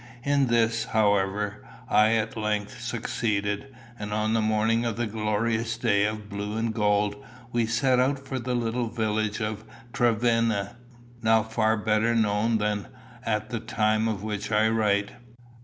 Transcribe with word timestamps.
In 0.23 0.47
this, 0.47 0.85
however, 0.85 1.63
I 1.87 2.13
at 2.13 2.35
length 2.35 2.81
succeeded, 2.81 3.67
and 3.99 4.11
on 4.11 4.33
the 4.33 4.41
morning 4.41 4.83
of 4.83 4.99
a 4.99 5.05
glorious 5.05 5.77
day 5.77 6.05
of 6.05 6.27
blue 6.27 6.57
and 6.57 6.73
gold, 6.73 7.23
we 7.51 7.67
set 7.67 7.99
out 7.99 8.17
for 8.17 8.39
the 8.39 8.55
little 8.55 8.89
village 8.89 9.41
of 9.41 9.63
Trevenna, 9.93 10.75
now 11.21 11.43
far 11.43 11.77
better 11.77 12.15
known 12.15 12.57
than 12.57 12.87
at 13.27 13.51
the 13.51 13.59
time 13.59 14.07
of 14.07 14.23
which 14.23 14.51
I 14.51 14.69
write. 14.69 15.11